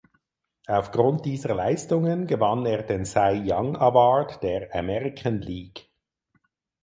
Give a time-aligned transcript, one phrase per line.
[0.65, 5.91] Aufgrund dieser Leistungen gewann er den Cy Young Award der American League.